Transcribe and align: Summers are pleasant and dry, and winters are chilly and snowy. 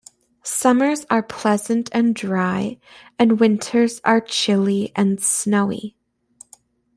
Summers 0.41 1.05
are 1.11 1.21
pleasant 1.21 1.91
and 1.93 2.15
dry, 2.15 2.79
and 3.19 3.39
winters 3.39 4.01
are 4.03 4.19
chilly 4.19 4.91
and 4.95 5.21
snowy. 5.21 5.95